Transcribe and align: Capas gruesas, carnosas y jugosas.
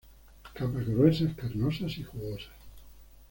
Capas 0.55 0.83
gruesas, 0.89 1.31
carnosas 1.35 1.95
y 1.99 2.03
jugosas. 2.03 2.49